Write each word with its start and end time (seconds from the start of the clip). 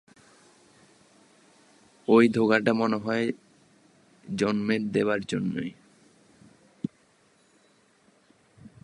ঐ 2.07 2.15
ধোঁকাটা 2.27 2.71
মনে 2.73 2.97
জন্মে 4.35 4.75
দেবার 4.91 5.19
জন্যেই। 5.21 5.71